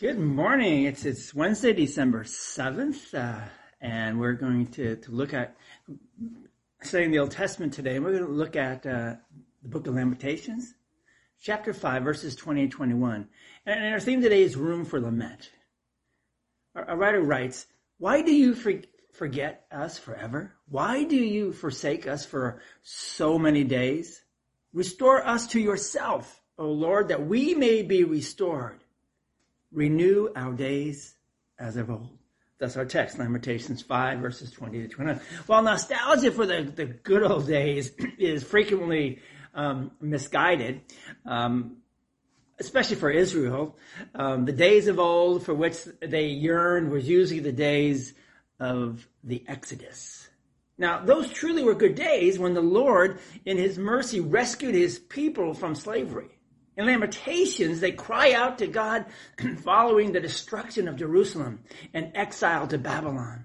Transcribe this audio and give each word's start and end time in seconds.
Good 0.00 0.18
morning. 0.18 0.84
It's 0.84 1.04
it's 1.04 1.34
Wednesday, 1.34 1.74
December 1.74 2.24
seventh, 2.24 3.12
uh, 3.12 3.38
and 3.82 4.18
we're 4.18 4.32
going 4.32 4.68
to, 4.68 4.96
to 4.96 5.10
look 5.10 5.34
at 5.34 5.54
studying 6.82 7.10
the 7.10 7.18
Old 7.18 7.32
Testament 7.32 7.74
today. 7.74 7.96
And 7.96 8.04
we're 8.06 8.12
going 8.12 8.24
to 8.24 8.32
look 8.32 8.56
at 8.56 8.86
uh, 8.86 9.16
the 9.62 9.68
Book 9.68 9.86
of 9.86 9.94
Lamentations, 9.94 10.72
chapter 11.42 11.74
five, 11.74 12.02
verses 12.02 12.34
twenty 12.34 12.62
and 12.62 12.72
twenty 12.72 12.94
one. 12.94 13.28
And, 13.66 13.92
our 13.92 14.00
theme 14.00 14.22
today 14.22 14.40
is 14.40 14.56
room 14.56 14.86
for 14.86 14.98
lament. 14.98 15.50
Our, 16.74 16.88
our 16.88 16.96
writer 16.96 17.20
writes, 17.20 17.66
"Why 17.98 18.22
do 18.22 18.32
you 18.32 18.54
for, 18.54 18.72
forget 19.12 19.66
us 19.70 19.98
forever? 19.98 20.54
Why 20.66 21.04
do 21.04 21.16
you 21.16 21.52
forsake 21.52 22.06
us 22.06 22.24
for 22.24 22.62
so 22.82 23.38
many 23.38 23.64
days? 23.64 24.22
Restore 24.72 25.26
us 25.26 25.48
to 25.48 25.60
yourself, 25.60 26.40
O 26.56 26.68
Lord, 26.68 27.08
that 27.08 27.26
we 27.26 27.54
may 27.54 27.82
be 27.82 28.04
restored." 28.04 28.82
Renew 29.72 30.28
our 30.34 30.52
days 30.52 31.14
as 31.58 31.76
of 31.76 31.90
old. 31.90 32.18
That's 32.58 32.76
our 32.76 32.84
text, 32.84 33.18
Lamentations 33.18 33.80
5, 33.80 34.18
verses 34.18 34.50
20 34.50 34.82
to 34.82 34.88
29. 34.88 35.20
While 35.46 35.62
nostalgia 35.62 36.30
for 36.30 36.44
the, 36.44 36.62
the 36.62 36.84
good 36.84 37.22
old 37.22 37.46
days 37.46 37.90
is 38.18 38.44
frequently 38.44 39.20
um, 39.54 39.92
misguided, 40.00 40.82
um, 41.24 41.78
especially 42.58 42.96
for 42.96 43.10
Israel, 43.10 43.78
um, 44.14 44.44
the 44.44 44.52
days 44.52 44.88
of 44.88 44.98
old 44.98 45.44
for 45.44 45.54
which 45.54 45.78
they 46.00 46.26
yearned 46.26 46.90
was 46.90 47.08
usually 47.08 47.40
the 47.40 47.52
days 47.52 48.12
of 48.58 49.08
the 49.24 49.42
Exodus. 49.48 50.28
Now, 50.76 51.02
those 51.02 51.30
truly 51.30 51.62
were 51.62 51.74
good 51.74 51.94
days 51.94 52.38
when 52.38 52.54
the 52.54 52.60
Lord, 52.60 53.20
in 53.44 53.56
His 53.56 53.78
mercy, 53.78 54.20
rescued 54.20 54.74
His 54.74 54.98
people 54.98 55.54
from 55.54 55.74
slavery. 55.74 56.39
In 56.80 56.86
Lamentations, 56.86 57.80
they 57.80 57.92
cry 57.92 58.32
out 58.32 58.56
to 58.58 58.66
God 58.66 59.04
following 59.64 60.12
the 60.12 60.20
destruction 60.20 60.88
of 60.88 60.96
Jerusalem 60.96 61.60
and 61.92 62.10
exile 62.14 62.66
to 62.68 62.78
Babylon. 62.78 63.44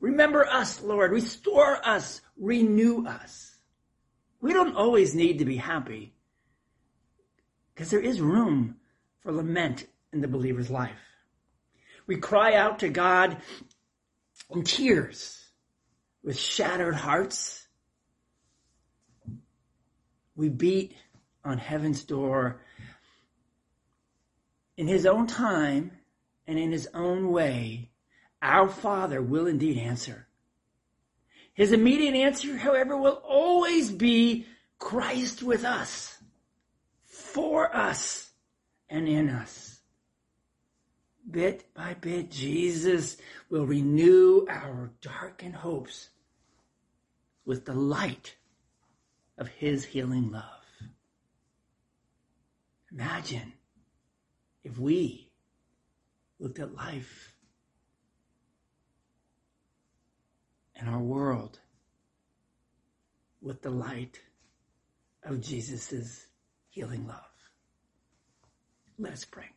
Remember 0.00 0.46
us, 0.46 0.80
Lord. 0.80 1.12
Restore 1.12 1.86
us. 1.86 2.22
Renew 2.38 3.06
us. 3.06 3.54
We 4.40 4.54
don't 4.54 4.74
always 4.74 5.14
need 5.14 5.40
to 5.40 5.44
be 5.44 5.58
happy 5.58 6.14
because 7.74 7.90
there 7.90 8.00
is 8.00 8.22
room 8.22 8.76
for 9.20 9.30
lament 9.30 9.86
in 10.10 10.22
the 10.22 10.28
believer's 10.28 10.70
life. 10.70 10.96
We 12.06 12.16
cry 12.16 12.54
out 12.54 12.78
to 12.78 12.88
God 12.88 13.36
in 14.50 14.62
tears 14.62 15.44
with 16.22 16.38
shattered 16.38 16.94
hearts. 16.94 17.66
We 20.34 20.48
beat 20.48 20.94
on 21.44 21.58
heaven's 21.58 22.04
door 22.04 22.60
in 24.76 24.86
his 24.86 25.06
own 25.06 25.26
time 25.26 25.92
and 26.46 26.58
in 26.58 26.72
his 26.72 26.88
own 26.94 27.30
way, 27.30 27.90
our 28.42 28.68
Father 28.68 29.22
will 29.22 29.46
indeed 29.46 29.78
answer. 29.78 30.26
His 31.54 31.72
immediate 31.72 32.14
answer, 32.14 32.56
however, 32.56 32.96
will 32.96 33.22
always 33.24 33.90
be 33.90 34.46
Christ 34.78 35.42
with 35.42 35.64
us, 35.64 36.18
for 37.06 37.74
us, 37.74 38.30
and 38.90 39.08
in 39.08 39.30
us. 39.30 39.80
Bit 41.30 41.72
by 41.72 41.94
bit, 41.94 42.30
Jesus 42.30 43.16
will 43.48 43.66
renew 43.66 44.46
our 44.48 44.90
darkened 45.00 45.54
hopes 45.54 46.10
with 47.46 47.64
the 47.64 47.74
light 47.74 48.36
of 49.38 49.48
his 49.48 49.84
healing 49.84 50.30
love. 50.30 50.63
Imagine 52.94 53.52
if 54.62 54.78
we 54.78 55.28
looked 56.38 56.60
at 56.60 56.74
life 56.74 57.34
and 60.76 60.88
our 60.88 61.00
world 61.00 61.58
with 63.42 63.62
the 63.62 63.70
light 63.70 64.20
of 65.24 65.40
Jesus' 65.40 66.26
healing 66.68 67.06
love. 67.06 67.18
Let's 68.98 69.24
pray. 69.24 69.50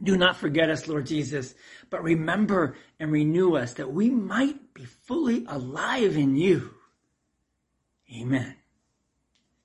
Do 0.00 0.16
not 0.16 0.36
forget 0.36 0.70
us, 0.70 0.86
Lord 0.86 1.06
Jesus, 1.06 1.56
but 1.90 2.04
remember 2.04 2.76
and 3.00 3.10
renew 3.10 3.56
us 3.56 3.74
that 3.74 3.92
we 3.92 4.10
might 4.10 4.74
be 4.74 4.84
fully 4.84 5.44
alive 5.48 6.16
in 6.16 6.36
you. 6.36 6.72
Amen 8.14 8.54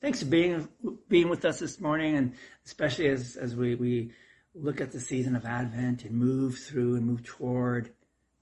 thanks 0.04 0.20
for 0.20 0.26
being 0.26 0.68
being 1.08 1.30
with 1.30 1.46
us 1.46 1.60
this 1.60 1.80
morning, 1.80 2.18
and 2.18 2.34
especially 2.66 3.08
as 3.08 3.38
as 3.38 3.56
we 3.56 3.74
we 3.74 4.12
look 4.54 4.82
at 4.82 4.92
the 4.92 5.00
season 5.00 5.36
of 5.36 5.46
Advent 5.46 6.04
and 6.04 6.16
move 6.16 6.60
through 6.60 6.96
and 6.96 7.08
move 7.08 7.24
toward 7.24 7.90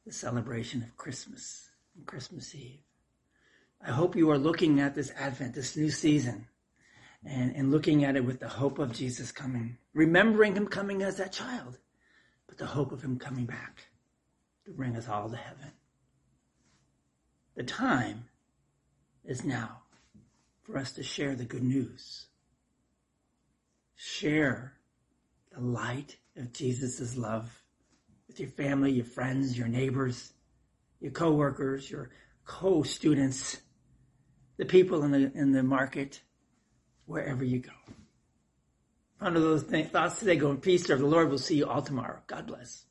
the 0.06 0.12
celebration 0.12 0.82
of 0.82 0.98
Christmas 0.98 1.70
and 1.96 2.06
Christmas 2.06 2.54
Eve. 2.54 2.82
I 3.86 3.92
hope 3.92 4.16
you 4.16 4.30
are 4.32 4.38
looking 4.38 4.82
at 4.82 4.96
this 4.96 5.12
Advent, 5.18 5.54
this 5.54 5.78
new 5.78 5.90
season, 5.90 6.48
and, 7.24 7.56
and 7.56 7.72
looking 7.72 8.04
at 8.04 8.16
it 8.16 8.26
with 8.26 8.40
the 8.40 8.50
hope 8.50 8.78
of 8.80 8.92
Jesus 8.92 9.32
coming, 9.32 9.78
remembering 9.94 10.56
him 10.56 10.68
coming 10.68 11.02
as 11.02 11.18
that 11.18 11.32
child, 11.32 11.78
but 12.48 12.58
the 12.58 12.66
hope 12.66 12.92
of 12.92 13.02
him 13.02 13.18
coming 13.18 13.46
back 13.46 13.86
to 14.66 14.72
bring 14.72 14.98
us 14.98 15.08
all 15.08 15.30
to 15.30 15.38
heaven. 15.38 15.72
The 17.56 17.64
time 17.64 18.26
is 19.24 19.44
now 19.44 19.81
for 20.64 20.78
us 20.78 20.92
to 20.94 21.04
share 21.04 21.36
the 21.36 21.46
good 21.46 21.64
news. 21.64 22.28
Share 23.96 24.74
the 25.52 25.62
light 25.62 26.18
of 26.38 26.54
Jesus' 26.54 27.18
love 27.18 27.64
with 28.28 28.40
your 28.40 28.50
family, 28.50 28.92
your 28.92 29.06
friends, 29.06 29.58
your 29.58 29.68
neighbors, 29.68 30.34
your 31.00 31.12
coworkers, 31.12 31.90
your 31.90 32.12
co-students, 32.46 33.62
the 34.58 34.66
people 34.66 35.04
in 35.04 35.12
the, 35.12 35.32
in 35.36 35.52
the 35.52 35.64
market, 35.64 36.22
wherever 37.06 37.44
you 37.44 37.60
go. 37.60 37.72
Under 39.20 39.40
those 39.40 39.64
th- 39.66 39.90
thoughts 39.90 40.20
today, 40.20 40.36
go 40.36 40.50
in 40.50 40.58
peace. 40.58 40.86
Serve 40.86 41.00
the 41.00 41.06
Lord. 41.06 41.30
We'll 41.30 41.38
see 41.38 41.58
you 41.58 41.68
all 41.68 41.82
tomorrow. 41.82 42.20
God 42.26 42.48
bless. 42.48 42.86